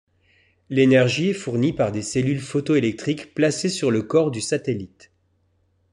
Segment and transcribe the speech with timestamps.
[0.71, 5.11] L'énergie est fournie par des cellules photoélectriques placées sur le corps du satellite.